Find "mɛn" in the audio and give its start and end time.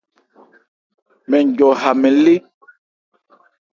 1.29-1.45, 2.01-2.15